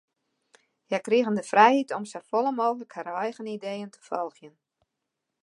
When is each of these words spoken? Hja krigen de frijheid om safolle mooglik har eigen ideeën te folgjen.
Hja 0.87 0.99
krigen 1.07 1.35
de 1.37 1.43
frijheid 1.51 1.89
om 1.97 2.05
safolle 2.11 2.51
mooglik 2.61 2.91
har 2.95 3.05
eigen 3.25 3.45
ideeën 3.57 3.89
te 3.93 3.99
folgjen. 4.09 4.55